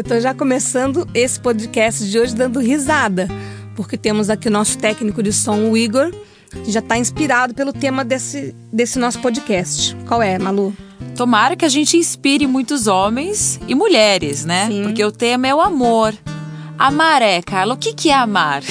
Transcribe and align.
Eu 0.00 0.02
estou 0.02 0.18
já 0.18 0.32
começando 0.32 1.06
esse 1.12 1.38
podcast 1.38 2.08
de 2.08 2.18
hoje 2.18 2.34
dando 2.34 2.58
risada, 2.58 3.28
porque 3.76 3.98
temos 3.98 4.30
aqui 4.30 4.48
o 4.48 4.50
nosso 4.50 4.78
técnico 4.78 5.22
de 5.22 5.30
som, 5.30 5.68
o 5.68 5.76
Igor, 5.76 6.10
que 6.64 6.72
já 6.72 6.80
está 6.80 6.96
inspirado 6.96 7.52
pelo 7.52 7.70
tema 7.70 8.02
desse, 8.02 8.54
desse 8.72 8.98
nosso 8.98 9.18
podcast. 9.20 9.94
Qual 10.08 10.22
é, 10.22 10.38
Malu? 10.38 10.74
Tomara 11.14 11.54
que 11.54 11.66
a 11.66 11.68
gente 11.68 11.98
inspire 11.98 12.46
muitos 12.46 12.86
homens 12.86 13.60
e 13.68 13.74
mulheres, 13.74 14.42
né? 14.46 14.68
Sim. 14.68 14.84
Porque 14.84 15.04
o 15.04 15.12
tema 15.12 15.46
é 15.46 15.54
o 15.54 15.60
amor. 15.60 16.14
Amar 16.78 17.20
é, 17.20 17.42
Carla. 17.42 17.74
O 17.74 17.76
que, 17.76 17.92
que 17.92 18.08
é 18.08 18.14
amar? 18.14 18.62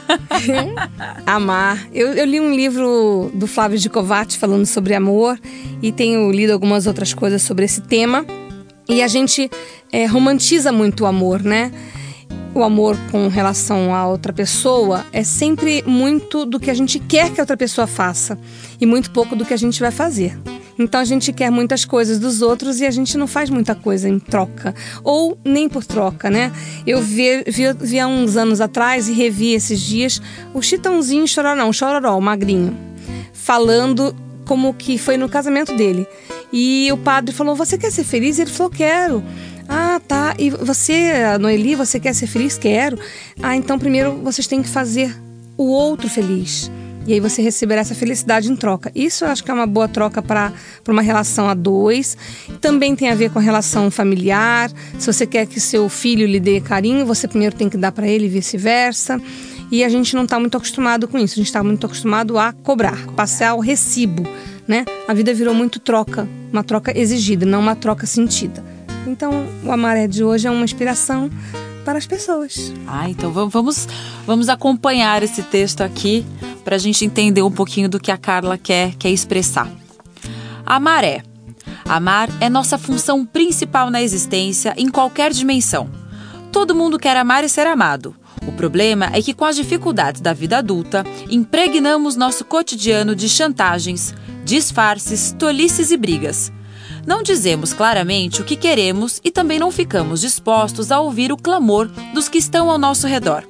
amar. 1.26 1.86
Eu, 1.92 2.14
eu, 2.14 2.24
li 2.24 2.40
um 2.40 2.54
livro 2.54 3.30
do 3.34 3.46
Flávio 3.46 3.78
de 3.78 3.90
Covatti 3.90 4.38
falando 4.38 4.64
sobre 4.64 4.94
amor 4.94 5.38
e 5.82 5.92
tenho 5.92 6.32
lido 6.32 6.54
algumas 6.54 6.86
outras 6.86 7.12
coisas 7.12 7.42
sobre 7.42 7.66
esse 7.66 7.82
tema. 7.82 8.24
E 8.88 9.02
a 9.02 9.08
gente 9.08 9.50
é, 9.92 10.06
romantiza 10.06 10.72
muito 10.72 11.04
o 11.04 11.06
amor, 11.06 11.42
né? 11.42 11.70
O 12.54 12.62
amor 12.62 12.96
com 13.10 13.28
relação 13.28 13.94
a 13.94 14.06
outra 14.06 14.32
pessoa 14.32 15.04
é 15.12 15.22
sempre 15.22 15.84
muito 15.86 16.46
do 16.46 16.58
que 16.58 16.70
a 16.70 16.74
gente 16.74 16.98
quer 16.98 17.30
que 17.30 17.40
a 17.40 17.42
outra 17.42 17.56
pessoa 17.56 17.86
faça 17.86 18.38
e 18.80 18.86
muito 18.86 19.10
pouco 19.10 19.36
do 19.36 19.44
que 19.44 19.52
a 19.52 19.58
gente 19.58 19.78
vai 19.78 19.90
fazer. 19.90 20.38
Então 20.78 21.00
a 21.00 21.04
gente 21.04 21.32
quer 21.32 21.50
muitas 21.50 21.84
coisas 21.84 22.18
dos 22.18 22.40
outros 22.40 22.80
e 22.80 22.86
a 22.86 22.90
gente 22.90 23.18
não 23.18 23.26
faz 23.26 23.50
muita 23.50 23.74
coisa 23.74 24.08
em 24.08 24.18
troca. 24.18 24.74
Ou 25.04 25.36
nem 25.44 25.68
por 25.68 25.84
troca, 25.84 26.30
né? 26.30 26.52
Eu 26.86 27.02
vi, 27.02 27.42
vi, 27.46 27.64
vi 27.78 28.00
há 28.00 28.06
uns 28.06 28.36
anos 28.36 28.60
atrás 28.60 29.08
e 29.08 29.12
revi 29.12 29.52
esses 29.52 29.80
dias 29.80 30.22
o 30.54 30.62
Chitãozinho 30.62 31.26
Chororó, 31.26 31.70
Chororó, 31.72 32.16
o 32.16 32.22
magrinho, 32.22 32.76
falando 33.32 34.14
como 34.46 34.72
que 34.72 34.96
foi 34.96 35.16
no 35.16 35.28
casamento 35.28 35.76
dele. 35.76 36.06
E 36.52 36.88
o 36.92 36.96
padre 36.96 37.34
falou: 37.34 37.54
Você 37.54 37.76
quer 37.76 37.90
ser 37.90 38.04
feliz? 38.04 38.38
Ele 38.38 38.50
falou: 38.50 38.70
Quero. 38.70 39.22
Ah, 39.68 40.00
tá. 40.06 40.34
E 40.38 40.50
você, 40.50 41.36
Noeli, 41.38 41.74
você 41.74 42.00
quer 42.00 42.14
ser 42.14 42.26
feliz? 42.26 42.56
Quero. 42.56 42.98
Ah, 43.42 43.54
então 43.54 43.78
primeiro 43.78 44.16
vocês 44.22 44.46
têm 44.46 44.62
que 44.62 44.68
fazer 44.68 45.14
o 45.56 45.64
outro 45.64 46.08
feliz. 46.08 46.70
E 47.06 47.14
aí 47.14 47.20
você 47.20 47.40
receberá 47.40 47.80
essa 47.80 47.94
felicidade 47.94 48.52
em 48.52 48.56
troca. 48.56 48.92
Isso 48.94 49.24
eu 49.24 49.28
acho 49.28 49.42
que 49.42 49.50
é 49.50 49.54
uma 49.54 49.66
boa 49.66 49.88
troca 49.88 50.20
para 50.20 50.52
uma 50.86 51.00
relação 51.00 51.48
a 51.48 51.54
dois. 51.54 52.18
Também 52.60 52.94
tem 52.94 53.08
a 53.08 53.14
ver 53.14 53.30
com 53.30 53.38
a 53.38 53.42
relação 53.42 53.90
familiar. 53.90 54.70
Se 54.98 55.10
você 55.10 55.26
quer 55.26 55.46
que 55.46 55.58
seu 55.58 55.88
filho 55.88 56.26
lhe 56.26 56.38
dê 56.38 56.60
carinho, 56.60 57.06
você 57.06 57.26
primeiro 57.26 57.56
tem 57.56 57.66
que 57.68 57.78
dar 57.78 57.92
para 57.92 58.06
ele 58.06 58.26
e 58.26 58.28
vice-versa. 58.28 59.18
E 59.72 59.82
a 59.82 59.88
gente 59.88 60.14
não 60.14 60.24
está 60.24 60.38
muito 60.38 60.58
acostumado 60.58 61.08
com 61.08 61.16
isso. 61.16 61.32
A 61.32 61.36
gente 61.36 61.46
está 61.46 61.64
muito 61.64 61.86
acostumado 61.86 62.38
a 62.38 62.52
cobrar, 62.52 63.06
passar 63.16 63.54
o 63.54 63.60
recibo. 63.60 64.28
Né? 64.68 64.84
A 65.08 65.14
vida 65.14 65.32
virou 65.32 65.54
muito 65.54 65.80
troca, 65.80 66.28
uma 66.52 66.62
troca 66.62 66.96
exigida, 66.96 67.46
não 67.46 67.60
uma 67.60 67.74
troca 67.74 68.06
sentida. 68.06 68.62
Então, 69.06 69.46
o 69.64 69.72
Amaré 69.72 70.06
de 70.06 70.22
hoje 70.22 70.46
é 70.46 70.50
uma 70.50 70.64
inspiração 70.64 71.30
para 71.84 71.96
as 71.96 72.06
pessoas. 72.06 72.70
Ah, 72.86 73.08
então 73.08 73.32
vamos, 73.32 73.88
vamos 74.26 74.50
acompanhar 74.50 75.22
esse 75.22 75.42
texto 75.42 75.80
aqui 75.80 76.22
para 76.62 76.76
a 76.76 76.78
gente 76.78 77.02
entender 77.02 77.40
um 77.40 77.50
pouquinho 77.50 77.88
do 77.88 77.98
que 77.98 78.10
a 78.10 78.18
Carla 78.18 78.58
quer, 78.58 78.94
quer 78.96 79.08
expressar. 79.08 79.72
Amar 80.66 81.02
é. 81.02 81.22
Amar 81.86 82.28
é 82.38 82.50
nossa 82.50 82.76
função 82.76 83.24
principal 83.24 83.90
na 83.90 84.02
existência 84.02 84.74
em 84.76 84.90
qualquer 84.90 85.32
dimensão. 85.32 85.88
Todo 86.52 86.74
mundo 86.74 86.98
quer 86.98 87.16
amar 87.16 87.42
e 87.42 87.48
ser 87.48 87.66
amado. 87.66 88.14
O 88.46 88.52
problema 88.52 89.08
é 89.14 89.22
que, 89.22 89.32
com 89.32 89.46
as 89.46 89.56
dificuldades 89.56 90.20
da 90.20 90.34
vida 90.34 90.58
adulta, 90.58 91.06
impregnamos 91.30 92.16
nosso 92.16 92.44
cotidiano 92.44 93.16
de 93.16 93.28
chantagens, 93.30 94.14
disfarces, 94.48 95.36
tolices 95.38 95.90
e 95.90 95.96
brigas. 95.98 96.50
Não 97.06 97.22
dizemos 97.22 97.74
claramente 97.74 98.40
o 98.40 98.44
que 98.44 98.56
queremos 98.56 99.20
e 99.22 99.30
também 99.30 99.58
não 99.58 99.70
ficamos 99.70 100.22
dispostos 100.22 100.90
a 100.90 100.98
ouvir 100.98 101.30
o 101.30 101.36
clamor 101.36 101.86
dos 102.14 102.30
que 102.30 102.38
estão 102.38 102.70
ao 102.70 102.78
nosso 102.78 103.06
redor. 103.06 103.44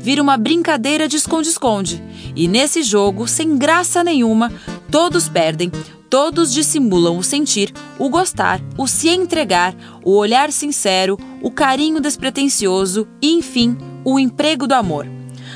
Vira 0.00 0.20
uma 0.20 0.36
brincadeira 0.36 1.06
de 1.06 1.16
esconde-esconde. 1.16 2.02
E 2.34 2.48
nesse 2.48 2.82
jogo, 2.82 3.28
sem 3.28 3.56
graça 3.56 4.02
nenhuma, 4.02 4.52
todos 4.90 5.28
perdem, 5.28 5.70
todos 6.08 6.52
dissimulam 6.52 7.16
o 7.16 7.22
sentir, 7.22 7.72
o 7.96 8.08
gostar, 8.08 8.60
o 8.76 8.88
se 8.88 9.08
entregar, 9.08 9.72
o 10.04 10.16
olhar 10.16 10.50
sincero, 10.50 11.16
o 11.40 11.50
carinho 11.52 12.00
despretensioso 12.00 13.06
e, 13.22 13.34
enfim, 13.34 13.78
o 14.04 14.18
emprego 14.18 14.66
do 14.66 14.74
amor. 14.74 15.06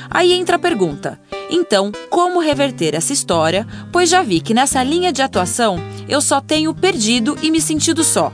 Aí 0.09 0.33
entra 0.33 0.55
a 0.55 0.59
pergunta: 0.59 1.19
então, 1.49 1.91
como 2.09 2.39
reverter 2.39 2.95
essa 2.95 3.13
história? 3.13 3.67
Pois 3.91 4.09
já 4.09 4.21
vi 4.21 4.39
que 4.39 4.53
nessa 4.53 4.83
linha 4.83 5.11
de 5.11 5.21
atuação 5.21 5.77
eu 6.07 6.21
só 6.21 6.41
tenho 6.41 6.73
perdido 6.73 7.37
e 7.41 7.51
me 7.51 7.61
sentido 7.61 8.03
só. 8.03 8.31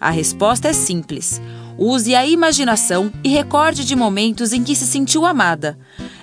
A 0.00 0.10
resposta 0.10 0.68
é 0.68 0.72
simples. 0.72 1.40
Use 1.76 2.14
a 2.14 2.24
imaginação 2.24 3.12
e 3.22 3.28
recorde 3.28 3.84
de 3.84 3.96
momentos 3.96 4.52
em 4.52 4.62
que 4.62 4.76
se 4.76 4.86
sentiu 4.86 5.26
amada. 5.26 5.76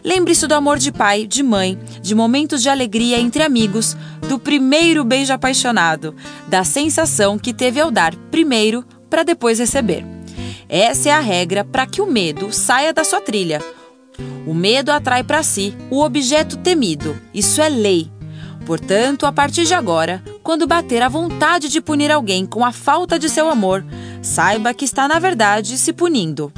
Lembre-se 0.04 0.48
do 0.48 0.56
amor 0.56 0.78
de 0.78 0.92
pai, 0.92 1.28
de 1.28 1.44
mãe, 1.44 1.78
de 2.02 2.16
momentos 2.16 2.62
de 2.62 2.70
alegria 2.70 3.20
entre 3.20 3.44
amigos, 3.44 3.98
do 4.28 4.40
primeiro 4.40 5.04
beijo 5.04 5.34
apaixonado, 5.34 6.16
da 6.48 6.64
sensação 6.64 7.38
que 7.38 7.54
teve 7.54 7.80
ao 7.80 7.92
dar 7.92 8.16
primeiro 8.32 8.86
para 9.10 9.24
depois 9.24 9.60
receber. 9.60 10.06
Essa 10.70 11.10
é 11.10 11.12
a 11.12 11.20
regra 11.20 11.66
para 11.66 11.86
que 11.86 12.02
o 12.02 12.10
medo 12.10 12.54
saia 12.54 12.94
da 12.94 13.04
sua 13.04 13.20
trilha. 13.20 13.62
O 14.46 14.54
medo 14.54 14.92
atrai 14.92 15.24
para 15.24 15.44
si 15.44 15.76
o 15.90 16.02
objeto 16.02 16.58
temido. 16.58 17.18
Isso 17.34 17.62
é 17.62 17.70
lei. 17.70 18.12
Portanto, 18.66 19.26
a 19.26 19.32
partir 19.32 19.66
de 19.66 19.74
agora, 19.74 20.24
quando 20.44 20.68
bater 20.68 21.02
a 21.02 21.10
vontade 21.10 21.70
de 21.70 21.82
punir 21.82 22.12
alguém 22.12 22.46
com 22.46 22.64
a 22.64 22.72
falta 22.72 23.18
de 23.18 23.30
seu 23.30 23.50
amor, 23.50 23.86
saiba 24.22 24.74
que 24.74 24.86
está, 24.86 25.08
na 25.08 25.20
verdade, 25.20 25.78
se 25.78 25.94
punindo. 25.94 26.52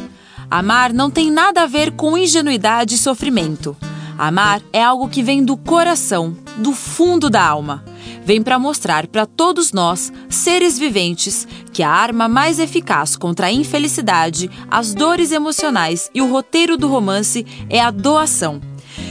Amar 0.50 0.94
não 0.94 1.10
tem 1.10 1.32
nada 1.32 1.64
a 1.64 1.68
ver 1.68 1.92
com 1.92 2.18
ingenuidade 2.18 2.96
e 2.96 2.98
sofrimento. 2.98 3.76
Amar 4.18 4.62
é 4.72 4.84
algo 4.84 5.10
que 5.10 5.24
vem 5.24 5.44
do 5.44 5.58
coração, 5.58 6.36
do 6.58 6.74
fundo 6.74 7.30
da 7.30 7.44
alma 7.44 7.84
vem 8.26 8.42
para 8.42 8.60
mostrar 8.60 9.08
para 9.08 9.26
todos 9.26 9.72
nós, 9.72 10.12
seres 10.30 10.78
viventes, 10.80 11.48
que 11.72 11.84
a 11.84 11.90
arma 11.90 12.28
mais 12.28 12.60
eficaz 12.60 13.16
contra 13.16 13.48
a 13.48 13.52
infelicidade, 13.52 14.50
as 14.70 14.94
dores 14.94 15.32
emocionais 15.32 16.10
e 16.14 16.22
o 16.22 16.30
roteiro 16.30 16.78
do 16.78 16.88
romance 16.88 17.46
é 17.70 17.80
a 17.80 17.92
doação, 17.92 18.62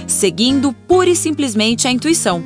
seguindo 0.06 0.73
pura 0.73 1.11
e 1.11 1.17
simplesmente 1.17 1.87
a 1.87 1.93
intuição, 1.93 2.43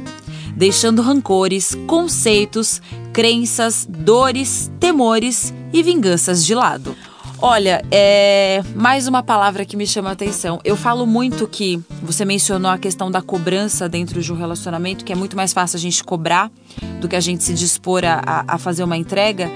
deixando 0.56 1.02
rancores, 1.02 1.76
conceitos, 1.86 2.80
crenças, 3.12 3.86
dores, 3.88 4.70
temores 4.80 5.52
e 5.72 5.82
vinganças 5.82 6.44
de 6.44 6.54
lado. 6.54 6.96
Olha, 7.40 7.82
é 7.90 8.62
mais 8.74 9.06
uma 9.06 9.22
palavra 9.22 9.64
que 9.66 9.76
me 9.76 9.86
chama 9.86 10.08
a 10.08 10.12
atenção. 10.12 10.58
Eu 10.64 10.74
falo 10.74 11.06
muito 11.06 11.46
que 11.46 11.78
você 12.02 12.24
mencionou 12.24 12.70
a 12.70 12.78
questão 12.78 13.10
da 13.10 13.20
cobrança 13.20 13.88
dentro 13.88 14.22
de 14.22 14.32
um 14.32 14.36
relacionamento, 14.36 15.04
que 15.04 15.12
é 15.12 15.16
muito 15.16 15.36
mais 15.36 15.52
fácil 15.52 15.76
a 15.76 15.80
gente 15.80 16.02
cobrar 16.02 16.50
do 16.98 17.06
que 17.06 17.14
a 17.14 17.20
gente 17.20 17.44
se 17.44 17.52
dispor 17.52 18.04
a, 18.04 18.44
a 18.48 18.56
fazer 18.56 18.84
uma 18.84 18.96
entrega. 18.96 19.50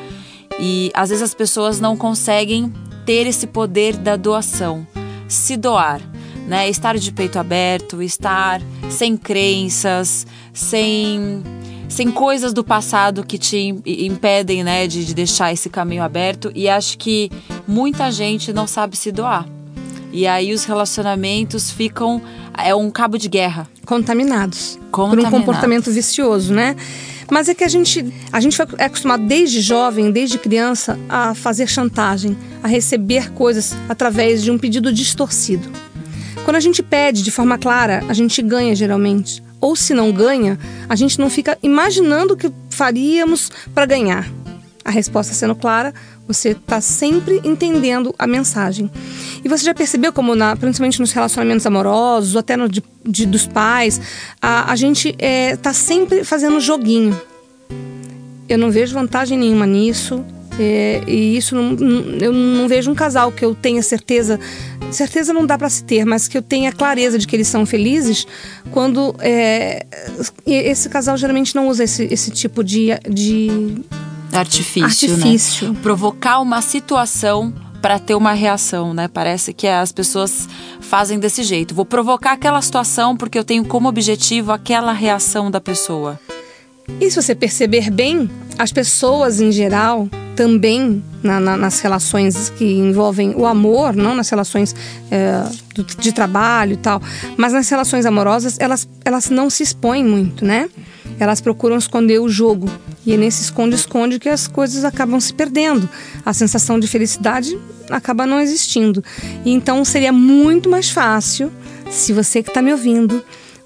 E 0.59 0.91
às 0.93 1.09
vezes 1.09 1.23
as 1.23 1.35
pessoas 1.35 1.81
não 1.81 1.97
conseguem 1.97 2.71
ter 3.06 3.27
esse 3.27 3.47
poder 3.47 3.97
da 3.97 4.15
doação, 4.15 4.87
se 5.27 5.56
doar, 5.56 6.03
né? 6.47 6.69
Estar 6.69 6.99
de 6.99 7.11
peito 7.11 7.38
aberto, 7.38 8.03
estar 8.03 8.61
sem 8.91 9.17
crenças, 9.17 10.27
sem 10.53 11.43
sem 11.91 12.11
coisas 12.11 12.55
do 12.55 12.65
passado 12.65 13.27
que 13.27 13.37
te 13.37 13.75
impedem, 13.85 14.65
né, 14.65 14.87
de, 14.87 15.05
de 15.05 15.13
deixar 15.13 15.53
esse 15.53 15.69
caminho 15.69 16.03
aberto. 16.03 16.51
E 16.55 16.69
acho 16.69 16.97
que 16.97 17.31
muita 17.67 18.11
gente 18.11 18.53
não 18.53 18.67
sabe 18.67 18.97
se 18.97 19.13
doar. 19.13 19.47
E 20.13 20.27
aí 20.27 20.53
os 20.53 20.65
relacionamentos 20.65 21.71
ficam 21.71 22.23
é 22.57 22.75
um 22.75 22.91
cabo 22.91 23.19
de 23.19 23.29
guerra, 23.29 23.69
contaminados, 23.85 24.79
contaminados. 24.91 25.31
por 25.31 25.37
um 25.37 25.41
comportamento 25.41 25.91
vicioso, 25.91 26.53
né? 26.53 26.77
Mas 27.31 27.49
é 27.49 27.55
que 27.55 27.63
a 27.63 27.69
gente, 27.69 28.13
a 28.33 28.41
gente 28.41 28.61
é 28.77 28.85
acostumado 28.85 29.25
desde 29.25 29.61
jovem, 29.61 30.11
desde 30.11 30.37
criança, 30.37 30.99
a 31.09 31.33
fazer 31.33 31.69
chantagem, 31.69 32.37
a 32.63 32.67
receber 32.67 33.31
coisas 33.33 33.75
através 33.89 34.43
de 34.43 34.51
um 34.51 34.59
pedido 34.59 34.93
distorcido. 34.93 35.71
Quando 36.45 36.57
a 36.57 36.61
gente 36.61 36.83
pede 36.83 37.23
de 37.23 37.31
forma 37.31 37.57
clara, 37.57 38.03
a 38.09 38.13
gente 38.13 38.43
ganha 38.43 38.75
geralmente. 38.75 39.43
Ou 39.61 39.77
se 39.77 39.93
não 39.93 40.11
ganha, 40.12 40.59
a 40.89 40.97
gente 40.97 41.19
não 41.19 41.29
fica 41.29 41.59
imaginando 41.62 42.35
o 42.35 42.37
que 42.37 42.51
faríamos 42.71 43.51
para 43.75 43.87
ganhar. 43.87 44.31
A 44.85 44.91
resposta 44.91 45.35
sendo 45.35 45.55
clara, 45.55 45.93
você 46.27 46.51
está 46.51 46.81
sempre 46.81 47.41
entendendo 47.45 48.15
a 48.19 48.27
mensagem. 48.27 48.91
E 49.45 49.49
você 49.49 49.65
já 49.65 49.75
percebeu 49.75 50.12
como, 50.12 50.35
na, 50.35 50.57
principalmente 50.57 51.01
nos 51.01 51.12
relacionamentos 51.12 51.67
amorosos, 51.67 52.35
ou 52.35 52.41
até 52.41 52.57
no 52.57 52.69
de, 52.69 52.83
de 53.05 53.27
dos 53.27 53.47
pais, 53.47 54.01
a, 54.41 54.71
a 54.71 54.77
gente 54.77 55.09
está 55.09 55.25
é, 55.27 55.57
tá 55.57 55.73
sempre 55.73 56.25
fazendo 56.25 56.61
joguinho. 56.61 57.21
Eu 58.49 58.59
não 58.59 58.71
vejo 58.71 58.95
vantagem 58.95 59.39
nenhuma 59.39 59.67
nisso. 59.67 60.25
É, 60.62 61.03
e 61.07 61.39
isso 61.39 61.55
não, 61.55 61.75
eu 62.21 62.35
não 62.35 62.69
vejo 62.69 62.91
um 62.91 62.95
casal 62.95 63.33
que 63.33 63.43
eu 63.43 63.55
tenha 63.55 63.83
certeza, 63.83 64.39
certeza 64.91 65.33
não 65.33 65.47
dá 65.47 65.57
para 65.57 65.71
se 65.71 65.83
ter, 65.83 66.05
mas 66.05 66.29
que 66.29 66.37
eu 66.37 66.43
tenha 66.43 66.71
clareza 66.71 67.19
de 67.19 67.27
que 67.27 67.35
eles 67.35 67.49
são 67.49 67.65
felizes 67.65 68.27
quando 68.71 69.17
é, 69.21 69.87
esse 70.47 70.91
casal 70.91 71.17
geralmente 71.17 71.55
não 71.55 71.67
usa 71.67 71.85
esse, 71.85 72.07
esse 72.12 72.31
tipo 72.31 72.62
de, 72.62 72.89
de 73.09 73.49
artifício, 74.35 75.11
artifício. 75.15 75.69
Né? 75.71 75.79
provocar 75.83 76.41
uma 76.41 76.61
situação 76.61 77.55
para 77.81 77.99
ter 77.99 78.15
uma 78.15 78.35
reação, 78.35 78.93
né? 78.93 79.09
Parece 79.09 79.55
que 79.55 79.67
as 79.67 79.91
pessoas 79.91 80.47
fazem 80.79 81.19
desse 81.19 81.43
jeito. 81.43 81.75
Vou 81.75 81.87
provocar 81.87 82.33
aquela 82.33 82.61
situação 82.61 83.17
porque 83.17 83.39
eu 83.39 83.45
tenho 83.45 83.65
como 83.65 83.89
objetivo 83.89 84.53
aquela 84.53 84.93
reação 84.93 85.51
da 85.51 85.59
pessoa. 85.59 86.21
E 87.01 87.11
se 87.11 87.23
você 87.23 87.35
perceber 87.35 87.91
bem, 87.91 88.31
as 88.59 88.71
pessoas 88.71 89.41
em 89.41 89.51
geral 89.51 90.06
também 90.41 91.05
na, 91.23 91.39
na, 91.39 91.55
nas 91.55 91.81
relações 91.81 92.49
que 92.49 92.65
envolvem 92.65 93.35
o 93.37 93.45
amor, 93.45 93.95
não 93.95 94.15
nas 94.15 94.31
relações 94.31 94.75
é, 95.11 95.45
do, 95.75 95.85
de 95.85 96.13
trabalho 96.13 96.73
e 96.73 96.77
tal, 96.79 97.03
mas 97.37 97.53
nas 97.53 97.69
relações 97.69 98.07
amorosas 98.07 98.57
elas, 98.59 98.89
elas 99.05 99.29
não 99.29 99.51
se 99.51 99.63
expõem 99.63 100.03
muito, 100.03 100.43
né? 100.43 100.71
Elas 101.19 101.43
procuram 101.43 101.77
esconder 101.77 102.21
o 102.21 102.29
jogo 102.31 102.71
e 103.05 103.13
é 103.13 103.19
nesse 103.19 103.43
esconde-esconde 103.43 104.19
que 104.19 104.31
as 104.31 104.49
coisas 104.49 104.83
acabam 104.83 105.21
se 105.21 105.35
perdendo. 105.35 105.87
A 106.25 106.33
sensação 106.33 106.81
de 106.81 106.89
felicidade 106.89 107.59
acaba 107.91 108.25
não 108.25 108.41
existindo. 108.41 109.05
E 109.45 109.51
então 109.51 109.85
seria 109.85 110.11
muito 110.11 110.71
mais 110.71 110.89
fácil 110.89 111.53
se 111.91 112.15
você 112.15 112.43
que 112.43 112.49
está 112.49 112.63
me 112.63 112.73
ouvindo 112.73 113.23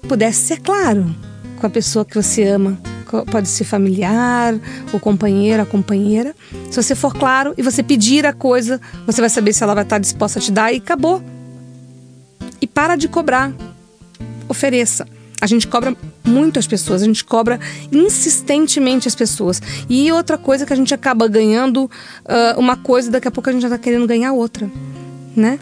pudesse 0.09 0.47
ser 0.47 0.59
claro 0.59 1.15
com 1.57 1.67
a 1.67 1.69
pessoa 1.69 2.03
que 2.03 2.21
você 2.21 2.43
ama, 2.43 2.77
pode 3.23 3.47
ser 3.47 3.63
familiar, 3.63 4.55
o 4.91 4.99
companheiro, 4.99 5.61
a 5.61 5.65
companheira. 5.65 6.35
Se 6.69 6.81
você 6.81 6.95
for 6.95 7.13
claro 7.13 7.53
e 7.57 7.61
você 7.61 7.83
pedir 7.83 8.25
a 8.25 8.33
coisa, 8.33 8.81
você 9.05 9.21
vai 9.21 9.29
saber 9.29 9.53
se 9.53 9.63
ela 9.63 9.73
vai 9.73 9.83
estar 9.83 9.99
disposta 9.99 10.39
a 10.39 10.41
te 10.41 10.51
dar 10.51 10.73
e 10.73 10.77
acabou. 10.77 11.23
E 12.61 12.67
para 12.67 12.95
de 12.95 13.07
cobrar. 13.07 13.53
Ofereça. 14.49 15.07
A 15.41 15.47
gente 15.47 15.67
cobra 15.67 15.95
muito 16.23 16.57
as 16.57 16.65
pessoas, 16.65 17.01
a 17.01 17.05
gente 17.05 17.23
cobra 17.23 17.59
insistentemente 17.91 19.07
as 19.07 19.15
pessoas. 19.15 19.61
E 19.89 20.11
outra 20.11 20.37
coisa 20.37 20.65
que 20.65 20.73
a 20.73 20.75
gente 20.75 20.93
acaba 20.93 21.27
ganhando 21.27 21.85
uh, 21.85 22.59
uma 22.59 22.77
coisa, 22.77 23.11
daqui 23.11 23.27
a 23.27 23.31
pouco 23.31 23.49
a 23.49 23.53
gente 23.53 23.61
já 23.61 23.67
está 23.67 23.77
querendo 23.77 24.07
ganhar 24.07 24.33
outra, 24.33 24.69
né? 25.35 25.59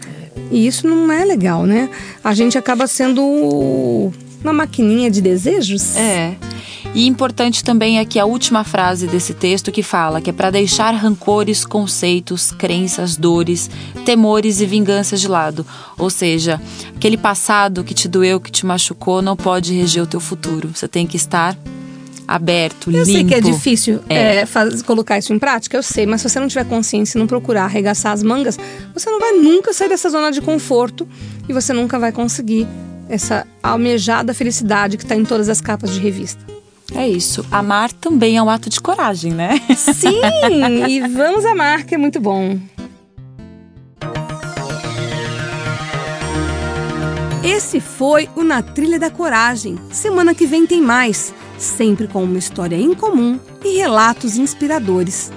E 0.50 0.66
isso 0.66 0.86
não 0.86 1.10
é 1.10 1.24
legal, 1.24 1.66
né? 1.66 1.90
A 2.22 2.34
gente 2.34 2.56
acaba 2.56 2.86
sendo 2.86 4.12
uma 4.42 4.52
maquininha 4.52 5.10
de 5.10 5.20
desejos. 5.20 5.96
É. 5.96 6.36
E 6.94 7.08
importante 7.08 7.64
também 7.64 7.98
aqui 7.98 8.20
a 8.20 8.24
última 8.24 8.62
frase 8.62 9.08
desse 9.08 9.34
texto 9.34 9.72
que 9.72 9.82
fala 9.82 10.20
que 10.20 10.30
é 10.30 10.32
para 10.32 10.48
deixar 10.50 10.92
rancores, 10.92 11.64
conceitos, 11.64 12.52
crenças, 12.52 13.16
dores, 13.16 13.68
temores 14.04 14.60
e 14.60 14.66
vinganças 14.66 15.20
de 15.20 15.26
lado. 15.26 15.66
Ou 15.98 16.08
seja, 16.08 16.60
aquele 16.94 17.16
passado 17.16 17.82
que 17.82 17.92
te 17.92 18.06
doeu, 18.06 18.40
que 18.40 18.52
te 18.52 18.64
machucou, 18.64 19.20
não 19.20 19.36
pode 19.36 19.74
reger 19.74 20.04
o 20.04 20.06
teu 20.06 20.20
futuro. 20.20 20.70
Você 20.72 20.86
tem 20.86 21.04
que 21.04 21.16
estar 21.16 21.58
aberto, 22.28 22.92
eu 22.92 23.02
limpo. 23.02 23.10
Eu 23.10 23.12
sei 23.12 23.24
que 23.24 23.34
é 23.34 23.40
difícil 23.40 24.00
é. 24.08 24.36
É, 24.36 24.46
faz, 24.46 24.80
colocar 24.80 25.18
isso 25.18 25.32
em 25.32 25.38
prática, 25.38 25.76
eu 25.76 25.82
sei, 25.82 26.06
mas 26.06 26.20
se 26.20 26.28
você 26.28 26.38
não 26.38 26.46
tiver 26.46 26.64
consciência 26.64 27.18
e 27.18 27.20
não 27.20 27.26
procurar 27.26 27.64
arregaçar 27.64 28.12
as 28.12 28.22
mangas, 28.22 28.56
você 28.94 29.10
não 29.10 29.18
vai 29.18 29.32
nunca 29.32 29.72
sair 29.72 29.88
dessa 29.88 30.08
zona 30.08 30.30
de 30.30 30.40
conforto 30.40 31.08
e 31.48 31.52
você 31.52 31.72
nunca 31.72 31.98
vai 31.98 32.12
conseguir 32.12 32.68
essa 33.08 33.44
almejada 33.60 34.32
felicidade 34.32 34.96
que 34.96 35.02
está 35.02 35.16
em 35.16 35.24
todas 35.24 35.48
as 35.48 35.60
capas 35.60 35.90
de 35.90 35.98
revista. 35.98 36.53
É 36.94 37.08
isso. 37.08 37.44
Amar 37.50 37.92
também 37.92 38.36
é 38.36 38.42
um 38.42 38.48
ato 38.48 38.70
de 38.70 38.80
coragem, 38.80 39.32
né? 39.32 39.60
Sim! 39.76 40.20
e 40.88 41.00
vamos 41.00 41.44
amar, 41.44 41.84
que 41.84 41.94
é 41.94 41.98
muito 41.98 42.20
bom. 42.20 42.58
Esse 47.42 47.78
foi 47.78 48.28
o 48.34 48.42
Na 48.42 48.62
Trilha 48.62 48.98
da 48.98 49.10
Coragem. 49.10 49.78
Semana 49.90 50.34
que 50.34 50.46
vem 50.46 50.66
tem 50.66 50.80
mais, 50.80 51.34
sempre 51.58 52.08
com 52.08 52.24
uma 52.24 52.38
história 52.38 52.76
incomum 52.76 53.38
e 53.62 53.76
relatos 53.76 54.38
inspiradores. 54.38 55.30